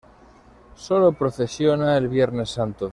Solo 0.73 1.11
Procesiona 1.13 1.95
el 1.95 2.07
Viernes 2.07 2.49
Santo. 2.49 2.89